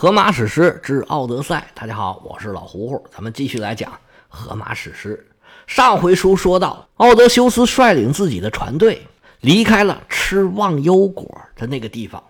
[0.00, 5.26] 荷马史诗之《奥德赛》，大家好，我是老胡胡，咱们继续来讲荷马史诗。
[5.66, 9.04] 上回书说到，奥德修斯率领自己的船队
[9.40, 12.22] 离开了吃忘忧果的那个地方，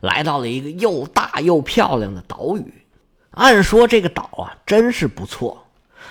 [0.00, 2.84] 来到了一个又大又漂亮的岛屿。
[3.30, 5.64] 按说这个岛啊，真是不错。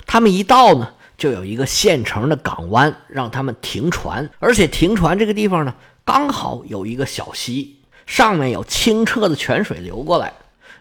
[0.08, 7.78] 他们一到呢，就有一个现成的港湾，让他们停船，而且停船这个地方呢，刚好有一个小溪，
[8.08, 10.34] 上面有清澈的泉水流过来。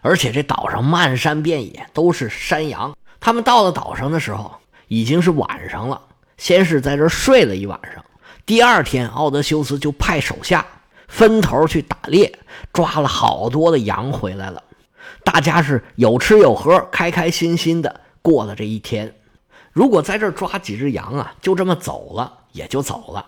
[0.03, 2.95] 而且这岛上漫山遍野都是山羊。
[3.19, 4.53] 他们到了岛上的时候，
[4.89, 5.99] 已经是晚上了。
[6.37, 8.03] 先是在这睡了一晚上。
[8.45, 10.65] 第二天，奥德修斯就派手下
[11.07, 12.37] 分头去打猎，
[12.73, 14.61] 抓了好多的羊回来了。
[15.23, 19.15] 大家是有吃有喝，开开心心的过了这一天。
[19.71, 23.25] 如果在这抓几只羊啊，就这么走了也就走了。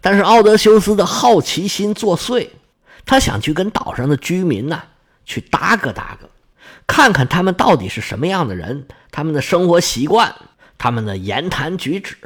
[0.00, 2.48] 但是奥德修斯的好奇心作祟，
[3.06, 4.82] 他想去跟岛上的居民呢。
[5.28, 6.28] 去搭个搭个，
[6.86, 10.34] 看看他们到底是什么样的人，他们的生活习惯，
[10.78, 12.16] 他们的言谈举止。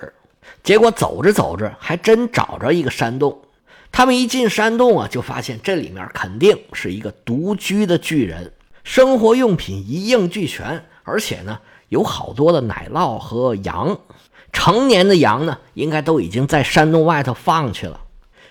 [0.63, 3.43] 结果走着走着，还真找着一个山洞。
[3.91, 8.53] 他们一进山洞啊，就发现这里面肯定是一个独居的巨人，
[8.85, 13.99] 生活用品一应俱全，而且呢，有好多的奶酪和羊。
[14.53, 18.01] 成年的羊呢，应该都已经在山洞外头放去了。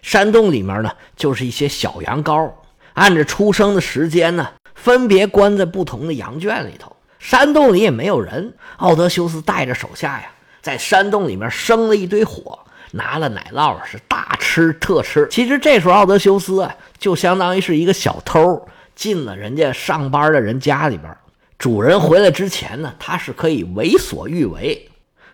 [0.02, 2.52] 山洞里面呢，就是一些小羊羔。
[2.94, 6.95] 按着出生的时间呢，分别关在不同的羊圈里头。
[7.20, 8.53] 山洞里也没有人。
[8.78, 10.25] 奥德修斯带着手下呀，
[10.61, 12.59] 在山洞里面生了一堆火，
[12.92, 15.28] 拿了奶酪是大吃特吃。
[15.30, 21.16] 其实这时候奥德修斯啊，就相当于是一个小偷，进了人家上班的人家里边。
[21.59, 24.89] 主人回来之前呢，他是可以为所欲为。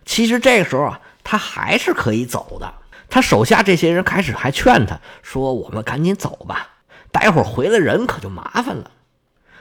[0.05, 2.73] 其实这个时候啊，他还是可以走的。
[3.09, 6.67] 他手下这些人开始还劝他说：“我们赶紧走吧。”
[7.19, 8.91] 待会儿回来人可就麻烦了。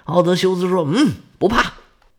[0.05, 1.73] 奥德修斯说：“嗯，不怕。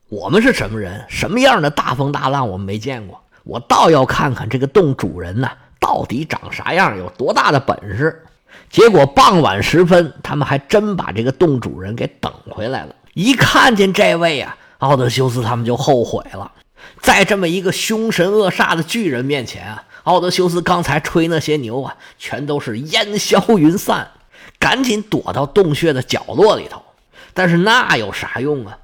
[0.10, 1.06] 我们是什么人？
[1.10, 3.22] 什么样的大风大浪我们没见过。
[3.44, 5.48] 我倒要看看这个洞主人呢，
[5.80, 8.24] 到底长啥样，有多大的本事。”
[8.72, 12.96] 结果傍晚时分，他们还真把这个洞主人给等回来了。
[13.14, 16.52] 一看见这位啊，奥德修斯他们就后悔了。
[17.00, 24.10] 在这么一个凶神恶煞的巨人面前啊，奥德修斯刚才吹那些牛啊，全都是烟消云散。
[24.60, 26.84] 赶紧躲到洞穴的角落里头，
[27.34, 28.78] 但是那有啥用啊？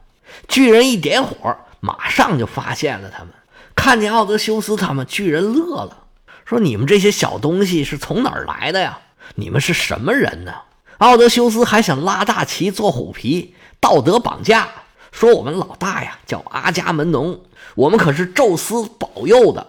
[0.47, 3.29] 巨人一点火，马上就发现了他们。
[3.75, 6.05] 看见奥德修斯他们，巨人乐了，
[6.45, 8.99] 说：“你们这些小东西是从哪儿来的呀？
[9.35, 10.53] 你们是什么人呢？”
[10.99, 14.69] 奥德修斯还想拉大旗做虎皮，道德绑架，
[15.11, 17.41] 说：“我们老大呀叫阿伽门农，
[17.75, 19.67] 我们可是宙斯保佑的。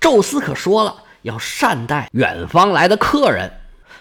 [0.00, 3.52] 宙斯可说了，要善待远方来的客人。”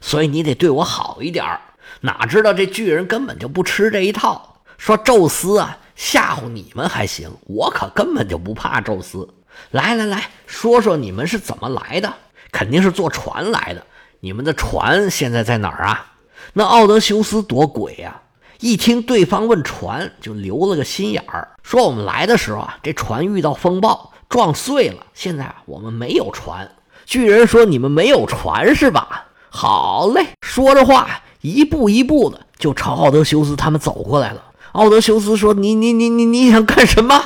[0.05, 1.59] 所以你得对我好一点儿，
[2.01, 9.27] 哪知道这巨人根本就不吃这一套，说宙斯啊吓唬你们还行，我可根本就不怕宙斯。
[9.71, 12.13] 来来来说说你们是怎么来的？
[12.51, 13.83] 肯定是坐船来的。
[14.19, 16.13] 你们的船现在在哪儿啊？
[16.53, 18.21] 那奥德修斯多鬼呀！
[18.59, 26.69] 一听对方问船，就留了个心眼儿，说我们来的时候啊，这船遇到风暴撞碎了，现在我们没有船。
[27.07, 34.43] 巨人说：“你们没有船是吧？”好嘞，说着话，一步一步的就朝奥德修斯他们走过来了。
[34.73, 37.23] 奥德修斯说：“你你你你你想干什么？”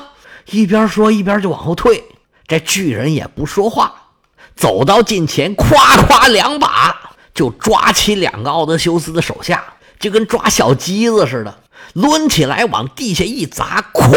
[0.51, 2.03] 一边说一边就往后退。
[2.47, 3.93] 这巨人也不说话，
[4.55, 5.75] 走到近前，咵
[6.07, 6.95] 咵两把
[7.33, 9.63] 就抓起两个奥德修斯的手下，
[9.99, 11.63] 就跟抓小鸡子似的，
[11.93, 14.11] 抡起来往地下一砸，咵，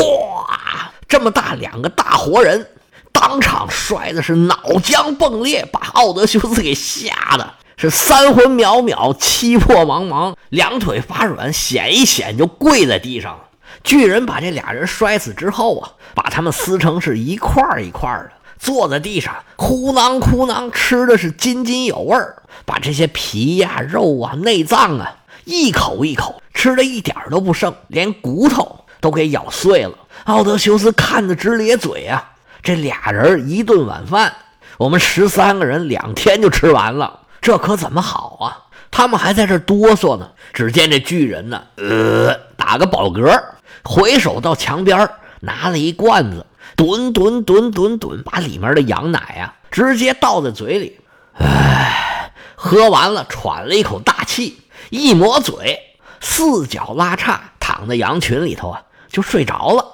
[1.09, 2.69] 这么大两个大活人，
[3.11, 7.55] 当场摔的是脑浆迸裂，把奥德修斯给吓得。
[7.83, 13.37] 是三魂渺渺，七魄茫茫，两腿发软，险一险就跪在地上。
[13.83, 29.95] 巨人把这俩人摔死之后啊，把他们撕成是一块一块的，坐在地上，呼囔呼囔吃的是津津有味儿，把这些皮呀、肉啊、内脏啊，一口一口吃的一点都不剩，连骨头都给咬碎了。
[30.27, 32.31] 奥德修斯看得直咧嘴啊！
[32.63, 34.33] 这俩人一顿晚饭，
[34.79, 37.19] 我们十三个人两天就吃完了。
[37.43, 38.73] 这可怎么好啊？
[38.91, 40.31] 他们还在这哆嗦呢。
[40.53, 43.43] 只见这巨人呢，呃，打个饱嗝，
[43.83, 45.09] 回手到墙边
[45.41, 46.47] 拿了一罐子，
[46.77, 51.01] 吨吨吨吨吨，把里面的羊奶啊直接倒在嘴里。
[51.33, 54.61] 唉，喝完了，喘了一口大气，
[54.91, 55.81] 一抹嘴，
[56.21, 59.85] 四脚拉叉，躺在羊群里头啊，就睡着了。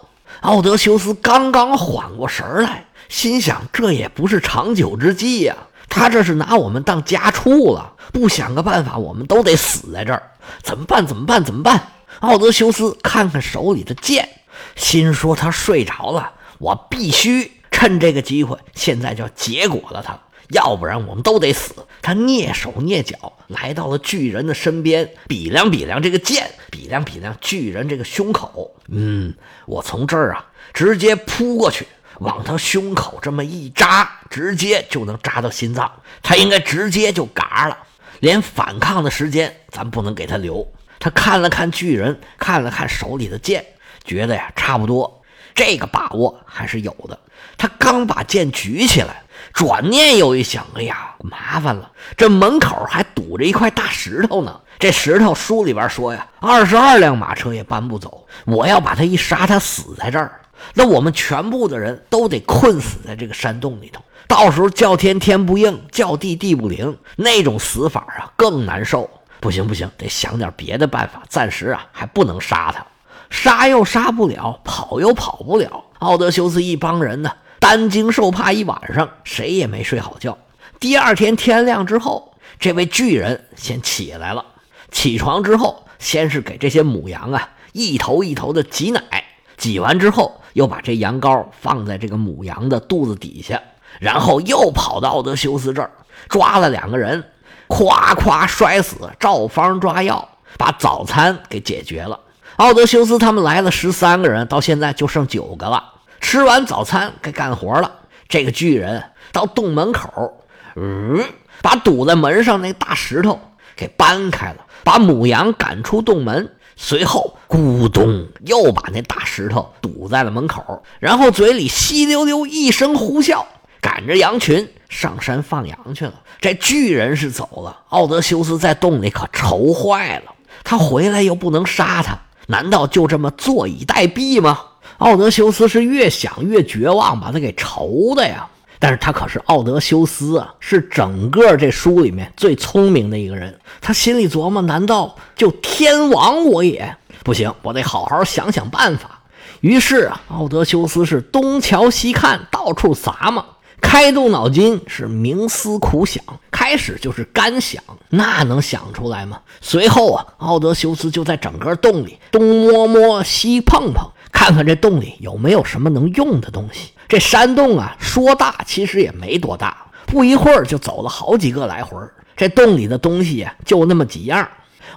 [0.40, 5.56] 奥德修斯刚刚缓过神来，心想：这也不是长久之计呀。
[5.88, 10.22] 他这是拿我们当家畜了，不想个办法，我们都得死在这儿。
[10.62, 11.06] 怎么办？
[11.06, 11.42] 怎么办？
[11.42, 11.92] 怎么办？
[12.20, 14.28] 奥德修斯看看手里的剑，
[14.76, 20.18] 心说他睡着了，我必须趁这个机会，现在就要结果了他，
[20.50, 21.74] 要不然我们都得死。
[22.02, 28.74] 他蹑手蹑脚来到了巨人的身边，比量比量这个剑，比量比量巨人这个胸口。
[28.88, 29.34] 嗯，
[29.66, 31.86] 我从这儿啊，直接扑过去，
[32.18, 35.90] 往他胸口这么一扎，直接就能扎到心脏，
[36.22, 37.76] 他应该直接就嘎了，
[38.20, 40.66] 连反抗的时间咱不能给他留。
[41.00, 43.64] 他看了看巨人，看了看手里的剑，
[44.04, 45.22] 觉得呀，差不多，
[45.54, 47.18] 这个把握还是有的。
[47.56, 49.22] 他刚把剑举起来，
[49.52, 54.60] 转念又一想，哎呀，麻烦了，这门口还堵着一块大石头呢。
[54.80, 58.26] 这石头书里边说呀，二十二辆马车也搬不走。
[58.44, 60.37] 我要把他一杀，他死在这儿，
[60.74, 64.02] 那我们全部的人都得困死在这个山洞里头。
[64.26, 69.08] 到时候叫天天不应，叫地地不灵，那种死法啊更难受。
[69.40, 71.22] 不行不行，得想点别的办法。
[71.28, 72.84] 暂时啊，还不能杀他，
[73.30, 75.84] 杀又杀不了，跑又跑不了。
[76.00, 80.36] 奥德修斯一帮人呢，担惊受怕一晚上，谁也没睡好觉。
[80.80, 84.44] 第二天天亮之后，这位巨人先起来了。
[84.90, 89.24] 起床之后，先是给这些母羊啊一头一头的挤奶，
[89.56, 93.60] 挤完之后，又把这羊羔放在这个母羊的肚子底下，
[94.00, 95.90] 然后又跑到奥德修斯这儿，
[96.28, 97.24] 抓了两个人。
[97.70, 102.18] 夸夸摔死，照方抓药，把早餐给解决了。
[102.56, 105.92] 奥德修斯他们来了十三个人，到现在就剩九个了。
[106.18, 107.92] 吃完早餐该干活了。
[108.26, 110.32] 这个巨人到洞门口，
[110.76, 111.22] 嗯，
[111.60, 113.38] 把堵在门上那大石头
[113.76, 116.50] 给搬开了，把母羊赶出洞门，
[116.80, 123.44] 随后咕咚又把那大石头堵在了门口，然后嘴里稀溜溜一声呼啸，
[123.80, 124.66] 赶着羊群。
[124.88, 126.14] 上山放羊去了。
[126.40, 130.32] 这巨人是走了，奥德修斯在洞里可愁坏了。
[130.64, 134.60] 他回来又不能杀他，难道就这么坐以待毙吗？
[134.98, 138.48] 奥德修斯是越想越绝望，把他给愁的呀。
[138.78, 143.58] 但是他可是奥德修斯啊，是整个这书里面最聪明的一个人。
[143.80, 147.52] 他心里琢磨：难道就天亡我也不行？
[147.62, 149.22] 我得好好想想办法。
[149.60, 153.44] 于是啊，奥德修斯是东瞧西看，到处撒嘛。
[153.80, 159.40] 开动脑筋是冥思苦想，开始就是干想，那能想出来吗？
[159.60, 166.90] 随后啊，奥德修斯就在整个洞里东摸摸西碰碰，看看这洞里有没有什么能用的东西。
[167.08, 171.96] 这山洞啊，说大其实也没多大，不一会儿就走了好几个来回。
[172.36, 174.46] 这洞里的东西呀，就那么几样。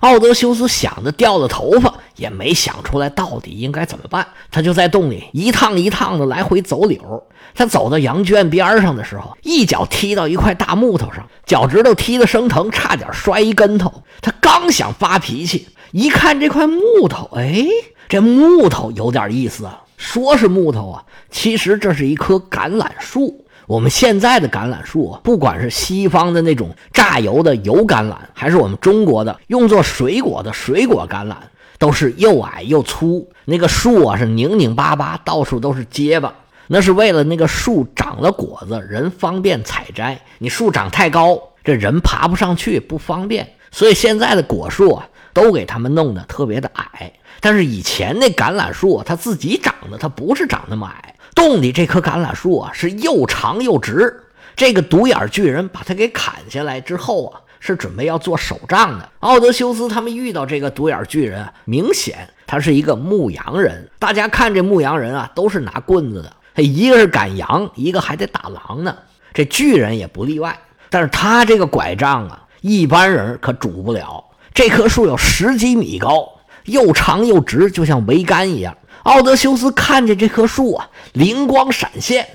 [0.02, 4.28] 奥德修斯想着掉了头发，也没想出来到底应该怎么办。
[4.50, 7.24] 他就在洞里一趟一趟的来回走柳。
[7.54, 14.04] 他走到羊圈边上的时候，一脚踢到一块大木头上，脚趾头踢得生疼，差点摔一跟头。
[14.22, 17.66] 他刚想发脾气，一看这块木头，哎，
[18.10, 19.82] 这木头有点意思啊。
[20.02, 23.46] 说是木头啊，其实这是一棵橄榄树。
[23.68, 31.36] 我们现在的橄榄树，不管是西方的那种榨油的油橄榄，还是我们中国的用作水果的水果橄榄，
[31.78, 33.30] 都是又矮又粗。
[33.46, 36.34] 那个树啊是拧拧巴巴，到处都是结巴。
[36.66, 40.20] 那是为了那个树长了果子，人方便采摘。
[40.40, 43.48] 你树长太高，这人爬不上去，不方便。
[43.70, 47.14] 所以现在的果树啊，都给他们弄得特别的矮。
[47.42, 51.16] 但是以前那橄榄树啊，它自己长的，它不是长那么矮。
[51.36, 54.24] 洞里这棵橄榄树啊，是又长又直。
[54.56, 59.10] 这个独眼巨人把它给砍下来之后啊，是准备要做手杖的。
[59.22, 63.90] 奥德修斯他们遇到这个独眼巨人，明显他是一个牧羊人。
[63.98, 66.32] 大家看这牧羊人啊，都是拿棍子的。
[66.54, 68.96] 他一个是赶羊，一个还得打狼呢。
[69.34, 74.24] 这巨人也不例外，但是他这个拐杖啊，一般人可拄不了。
[74.54, 76.30] 这棵树有十几米高，
[76.66, 78.76] 又长又直，就像桅杆一样。
[79.04, 82.28] 奥德修斯看见这棵树啊，灵光闪现，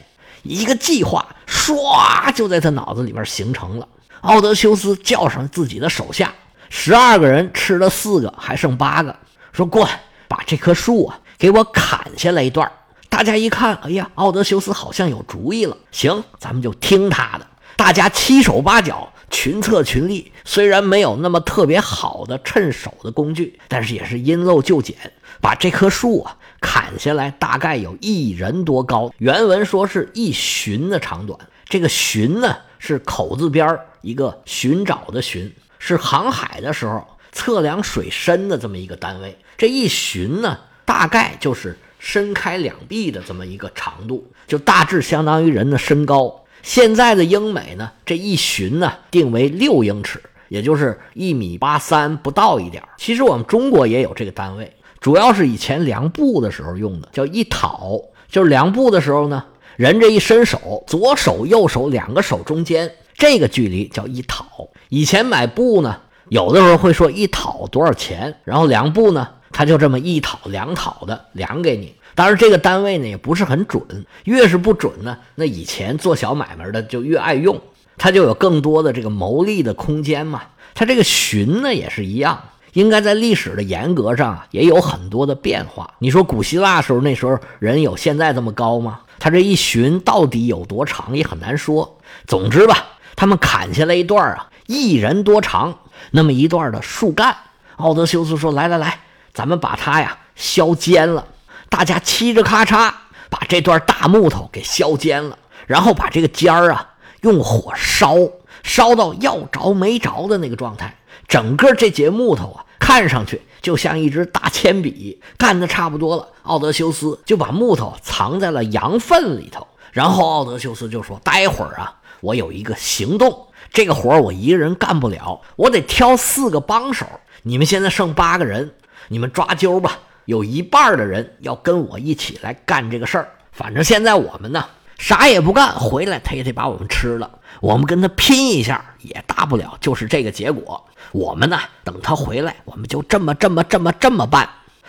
[0.42, 3.86] 一个计划唰就在他脑子里边形成了。
[4.22, 6.34] 奥德修斯叫上自己的手下，
[6.68, 9.14] 十二个人吃了四个，还剩八个，
[9.52, 12.68] 说：“过来，把这棵树啊给我砍下来一段。”
[13.08, 15.76] 大家一看，哎呀，奥德修斯好像有主意了。
[15.92, 17.46] 行，咱们就听他的。
[17.76, 20.32] 大家七手八脚，群策群力。
[20.44, 24.96] 虽然没有那么特别好的趁手的工具，但是也是因陋就简，
[25.40, 29.12] 把这棵树啊砍下来，大概有一人多高。
[29.18, 31.38] 原文说是一寻的长短。
[31.68, 39.36] 这个寻呢，是口字边儿一个寻找的寻，是航海的时候测量水深的这么一个单位。
[39.58, 41.76] 这一寻呢，大概就是。
[41.98, 46.44] 伸开两臂的这么一个长度，就大致相当于人的身高。
[46.66, 52.82] 现在的英美呢，这一寻呢定为六英尺，也就是一米八三不到一点。
[52.96, 57.92] 其实我们中国也有这个单位，主要是以前量布的时候用的，叫一讨，
[58.28, 59.44] 就是量布的时候呢，
[59.76, 64.68] 人这一伸手，左手右手两个手中间这个距离叫一讨。
[64.88, 65.96] 以前买布呢，
[66.30, 71.94] 有的时候会说一讨多少钱，然后量布呢，他就这么一讨两讨的量给你。
[72.16, 73.80] 当然这个单位呢也不是很准，
[74.24, 77.60] 越是不准呢，那以前做小买卖的就越爱用，
[77.96, 80.42] 他就有更多的这个牟利的空间嘛。
[80.74, 82.42] 他这个寻呢也是一样。
[82.72, 85.94] 应该在历史的严格上，也有很多的变化。
[85.98, 89.00] 你说古希腊时候那时候人有现在这么高吗？
[89.18, 91.98] 他这一寻到底有多长也很难说。
[92.26, 95.78] 总之吧，他们砍下来一段啊，一人多长
[96.10, 97.34] 那么一段的树干。
[97.76, 99.00] 奥德修斯说：“来来来，
[99.32, 101.26] 咱们把它呀削尖了，
[101.68, 102.92] 大家嘁着咔嚓
[103.30, 108.16] 把这段大木头给削尖了，然后把这个尖儿啊用火烧，
[108.62, 110.96] 烧到要着没着的那个状态。
[111.28, 116.28] 整个这节木头啊。”看上去就像一支大铅笔，干的差不多了。
[116.42, 127.04] 奥德修斯就把木头藏在了羊粪里头，然后奥德修斯就说：“待会儿啊，我有一个行动，这个活我一个人干不了，我得挑四个帮手。
[127.42, 128.74] 你们现在剩八个人，
[129.08, 129.98] 你们抓阄吧。
[130.26, 133.28] 有一半的人要跟我一起来干这个事儿。
[133.50, 134.64] 反正现在我们呢，
[134.98, 137.30] 啥也不干，回来他也得把我们吃了。
[137.62, 144.46] 我们跟他拼一下，也大不了就是这个结果。”我们呢，等他回来，我们就这么这么这么这么办。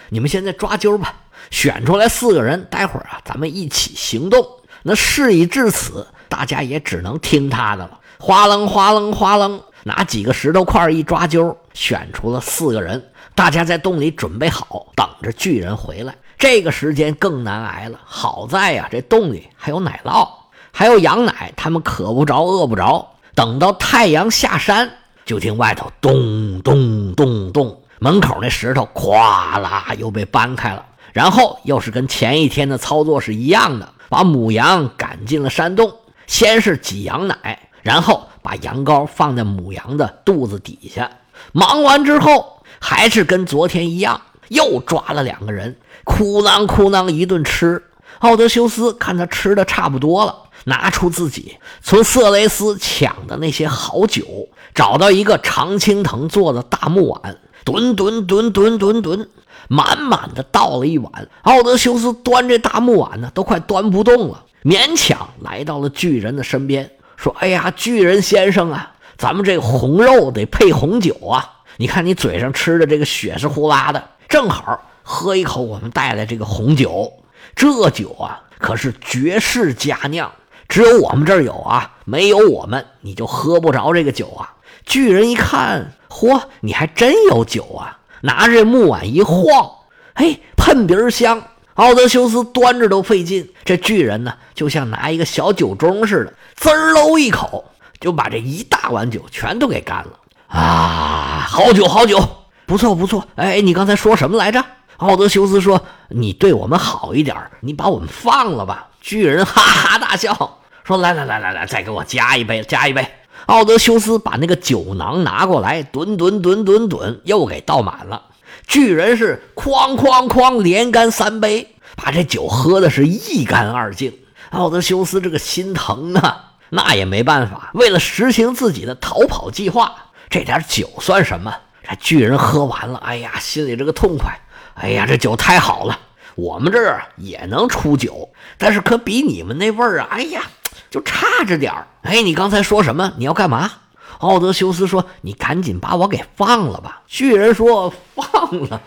[0.09, 1.13] 你们现在抓阄吧，
[1.51, 4.45] 选出来四个人，待会儿啊，咱们一起行动。
[4.81, 7.99] 那事已至此，大家也只能听他的了。
[8.17, 13.11] 哗楞哗楞哗楞，拿几个石头块一抓阄，选出了四个人。
[13.37, 16.15] 大家在洞里准备好，等着巨人回来。
[16.39, 17.99] 这个时间更难挨了。
[18.03, 20.27] 好在呀，这洞里还有奶酪，
[20.71, 23.07] 还有羊奶，他们渴不着，饿不着。
[23.35, 24.89] 等到太阳下山。
[25.23, 35.93] 就听外头咚咚咚咚，门口那石头咵啦又被搬开了，然后又是跟前一天的操作是一样的，把母羊赶进了山洞。
[36.25, 41.11] 先是挤羊奶，然后把羊羔放在母羊的肚子底下。
[41.51, 47.83] 忙完之后，还是跟昨天一样，又抓了两个人，哭囔哭囔一顿吃。
[48.19, 50.43] 奥德修斯看他吃的差不多了。
[50.63, 59.29] 拿出自己从色雷斯抢的那些好酒，找到一个常青藤做的大木碗，吨吨吨吨吨吨，
[59.69, 61.29] 满满的倒了一碗。
[61.43, 71.56] 奥德修斯端这大木碗呢，都快端不动了，勉强来到了巨人的身边，说：“哎呀，巨人先生啊，咱们这红肉得配红酒啊！
[71.77, 77.13] 你看你嘴上吃的这个血是呼啦的，正好喝一口我们带来这个红酒。
[77.55, 80.31] 这酒啊，可是绝世佳酿。”
[80.67, 84.55] 只有我们这儿有啊，没有我们你就喝不着这个酒啊！
[84.85, 87.99] 巨人一看，嚯，你还真有酒啊！
[88.19, 89.71] 拿着木碗一晃，
[90.13, 91.41] 嘿，喷鼻儿香。
[91.75, 97.63] 奥德修斯端着都费劲，这巨人呢，就像拿一个小酒盅似的，滋喽一口
[98.01, 101.45] 就把这一大碗酒全都给干了啊！
[101.47, 102.19] 好酒，好酒，
[102.65, 103.27] 不错，不错。
[103.35, 104.63] 哎，你刚才说什么来着？
[104.97, 113.07] 奥德修斯说：“你对我们好一点，你把我们放了吧。”巨人哈哈大笑，说：“来来来来来，再给我加一杯，加一杯。”
[113.45, 118.23] 奥德修斯把那个酒囊拿过来，吨吨吨吨吨，又给倒满了。
[118.65, 124.13] 巨人是哐哐哐连干三杯，把这酒喝的是一干二净。
[124.49, 129.95] 奥德修斯这个心疼啊，那也没办法，为了实行自己的逃跑计划，
[130.29, 131.55] 这点酒算什么？
[131.83, 134.37] 这巨人喝完了，哎呀，心里这个痛快，
[134.75, 135.99] 哎呀，这酒太好了。
[136.35, 140.41] 我们这儿也能出酒，但是可比你们那味儿啊，哎呀，
[140.89, 141.87] 就差着点儿。
[142.03, 143.13] 哎，你刚才说什么？
[143.17, 143.71] 你要干嘛？
[144.19, 148.81] 奥德修斯说：“你赶紧把我给放了吧。”巨人说：“放了，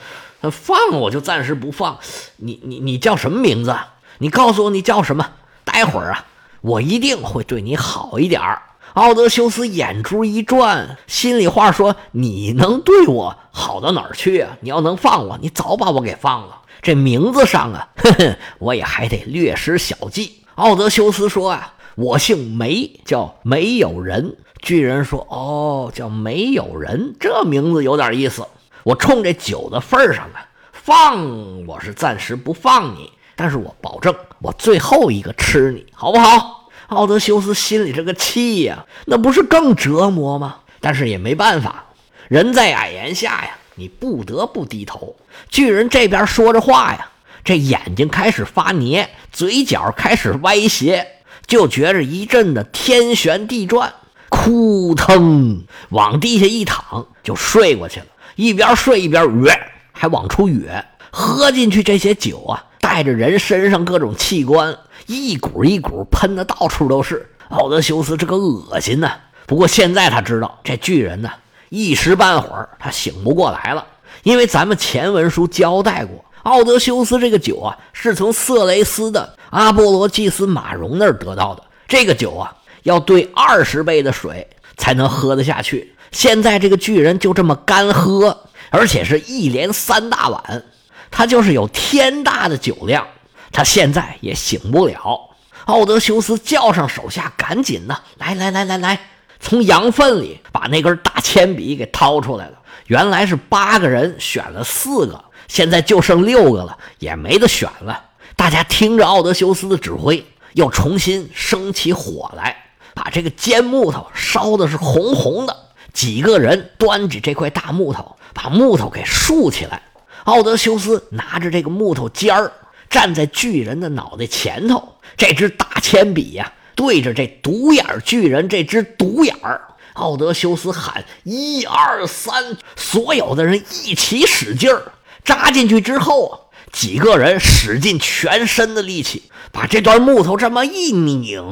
[0.50, 1.98] 放了我就暂时不放。
[2.36, 3.76] 你你你叫什么名字？
[4.18, 5.30] 你告诉我你叫什么？
[5.64, 6.24] 待会儿啊，
[6.62, 8.62] 我一定会对你好一点儿。”
[8.94, 14.56] 奥德修斯眼珠一转，心里话说：“你能对我好到哪儿去啊？
[14.60, 20.42] 你要能放我，你早把我给放了。”这名字上啊，呵呵，我也还得略施小计。
[20.56, 24.36] 奥德修斯说啊，我姓梅，叫没有人。
[24.60, 28.46] 巨人说，哦，叫没有人，这名字有点意思。
[28.82, 36.59] 我冲这酒的份上啊，放我是暂时不放你，但是我保证，我最后一个吃你，好不好？
[36.90, 40.56] 奥德修斯心里这个气呀，那不是更折磨吗？
[40.80, 41.86] 但是也没办法，
[42.28, 43.56] 人在矮檐下呀。
[43.76, 45.16] 你不得不低头。
[45.48, 47.08] 巨人这边说着话呀，
[47.42, 51.06] 这眼睛开始发黏，嘴角开始歪斜，
[51.46, 53.94] 就觉着一阵的天旋地转，
[54.28, 58.06] 扑腾往地下一躺，就睡过去了。
[58.36, 59.58] 一边睡一边哕，
[59.92, 60.84] 还往出哕。
[61.10, 64.76] 喝进去这些酒啊，带着人身上各种器官，
[65.10, 67.28] 一股一股喷的到处都是。
[67.48, 69.10] 奥德修斯这个恶心呐！
[69.44, 71.28] 不过现在他知道，这巨人呢，
[71.68, 73.84] 一时半会儿他醒不过来了，
[74.22, 81.64] 因为咱们前文书交代过，奥德修斯这个酒啊，是从色雷斯的阿波罗祭司马荣那儿得到的。
[81.88, 85.92] 这个酒啊，要兑二十倍的水才能喝得下去。
[86.12, 90.62] 现在这个巨人就这么干喝，而且是一连三大碗。
[91.10, 93.04] 他就是有天大的酒量，
[93.52, 95.28] 他现在也醒不了。
[95.66, 99.00] 奥德修斯叫上手下，赶紧的，来来来来来，
[99.38, 102.58] 从羊粪里把那根大铅笔给掏出来了。
[102.86, 108.02] 原来是八个人选了四个，现在就剩六个了，也没得选了。
[108.34, 112.56] 大家听着奥德修斯的指挥，又重新生起火来，
[112.94, 115.56] 把这个尖木头烧的是红红的。
[115.92, 119.82] 几个人端着这块大木头，把木头给竖起来。
[120.24, 122.52] 奥德修斯拿着这个木头尖儿，
[122.90, 129.62] 站在巨人的脑袋前头，这支大铅笔呀，对着这独眼巨人这只独眼儿。
[129.94, 134.92] 奥德修斯喊：“一二三！”所有的人一起使劲儿
[135.24, 136.32] 扎进去之后啊，
[136.72, 141.42] 几个人使尽全身的力气，把这段木头这么一拧，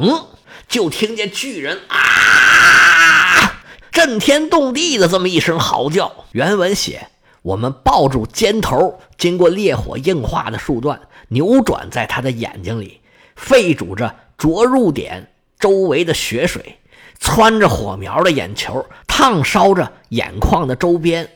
[0.69, 6.25] 就听见巨人啊，震天动地的这么一声嚎叫。
[6.33, 7.09] 原文写。
[7.43, 13.01] 我们抱住尖头，经过烈火硬化的树段，扭转在他的眼睛里，
[13.37, 16.79] 沸煮着着入点周围的血水，
[17.21, 21.29] 窜着火苗的眼球，烫烧着眼眶的周边，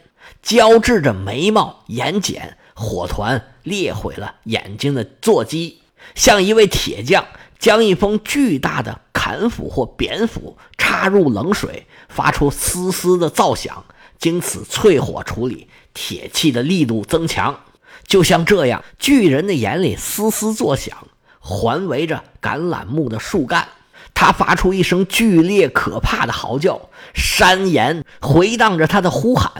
[0.42, 5.80] 交织着眉毛、眼睑，火团裂毁了眼睛的座肌，
[6.14, 7.26] 像一位铁匠
[7.58, 13.84] 将一封巨大的砍斧或扁斧插入冷水，发出嘶嘶的噪响，
[14.18, 15.68] 经此淬火处理。
[15.94, 17.60] 铁器的力度增强，
[18.06, 20.96] 就像这样，巨人的眼里嘶嘶作响，
[21.40, 23.68] 环围着橄榄木的树干。
[24.14, 26.80] 他发出一声剧烈可怕的嚎叫，
[27.14, 29.50] 山岩回荡着他的呼喊，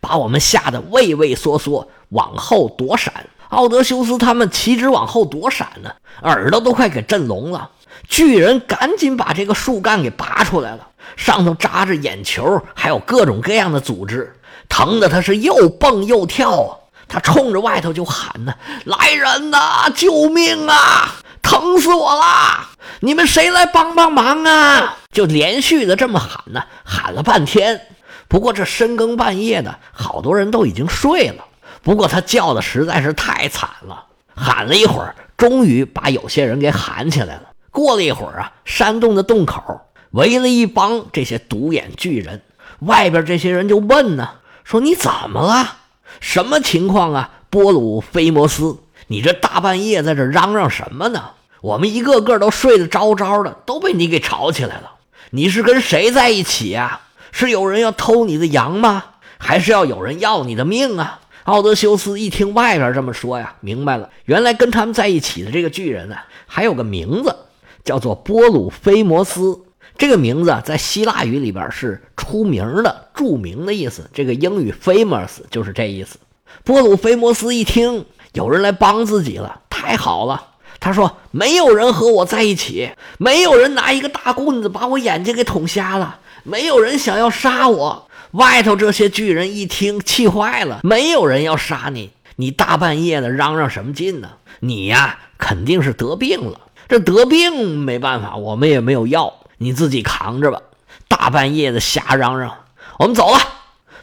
[0.00, 3.12] 把我们吓得畏畏缩缩，往后躲闪。
[3.50, 7.70] 奥德修斯他们岂止往后躲闪呢，耳朵都快给震聋了。
[8.08, 14.34] 巨人赶紧把这个树干给拔出来了，上头扎着眼球，还有各种各样的组织。
[14.68, 16.70] 疼的他是又蹦又跳啊！
[17.10, 18.54] 他冲着外头就喊呢
[18.86, 21.16] ：“来人呐，救命啊！
[21.42, 22.68] 疼死我了！
[23.00, 27.88] 你们谁来帮帮忙啊？”就连续的这么喊呢，喊了半天。
[28.28, 31.44] 不过这深更半夜的，好多人都已经睡了。
[31.82, 34.04] 不过他叫的实在是太惨了，
[34.36, 37.42] 喊了一会儿，终于把有些人给喊起来了。
[37.72, 39.80] 过了一会儿啊，山洞的洞口
[40.12, 42.40] 围了一帮这些独眼巨人，
[42.80, 44.28] 外边这些人就问呢。
[44.62, 45.78] 说你怎么了？
[46.20, 47.30] 什么情况啊？
[47.50, 48.78] 波鲁菲摩斯，
[49.08, 51.30] 你这大半夜在这嚷嚷什么呢？
[51.62, 54.92] 我们一个个都睡得着着的，都被你给吵起来了。
[55.30, 57.00] 你是跟谁在一起呀？
[57.32, 59.04] 是有人要偷你的羊吗？
[59.38, 61.20] 还是要有人要你的命啊？
[61.44, 67.34] 奥德修斯一听外边这么说呀，明白了，原来跟他们在一起的这个巨人呢，还有个名字，
[67.82, 69.60] 叫做波鲁菲摩斯。
[70.00, 74.08] 这个名字在希腊语里边是出名的、著名的意思。
[74.14, 76.16] 这个英语 famous 就是这意思。
[76.64, 80.52] 波鲁菲摩斯一听有人来帮自己了，太好了。
[80.80, 94.30] 他说：“没有人和我在一起，没有人拿一个大棍子把我眼睛给捅瞎了，没有人想要杀我。”外头这些巨人一听气坏了，没有人要杀你，你大半夜的嚷嚷什么劲呢？
[94.60, 96.58] 你呀，肯定是得病了。
[96.88, 99.34] 这得病没办法，我们也没有药。
[99.62, 100.62] 你自己扛着吧，
[101.06, 102.64] 大半夜的瞎嚷嚷，
[102.98, 103.38] 我们走了。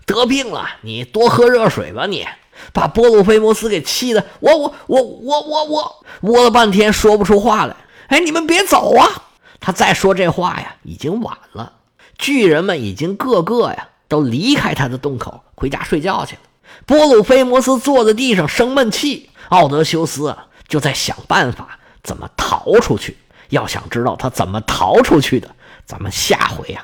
[0.05, 2.05] 得病了，你多喝热水吧。
[2.05, 2.27] 你
[2.73, 7.75] 把波鲁菲摩斯给气的，我我我我我我窝了半天说不出话来。
[8.09, 9.23] 哎，你们别走啊！
[9.59, 11.73] 他再说这话呀，已经晚了。
[12.19, 16.41] 巨人们已经个个呀都离开他的洞口，回家睡觉去了。
[16.85, 23.17] 波鲁菲摩斯坐在地上生闷气，奥德修斯就在想办法怎么逃出去。
[23.49, 25.49] 要想知道他怎么逃出去的，
[25.86, 26.83] 咱们下回啊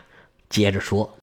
[0.50, 1.12] 接着说。